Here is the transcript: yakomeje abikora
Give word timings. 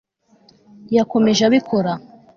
yakomeje 0.95 1.41
abikora 1.47 1.91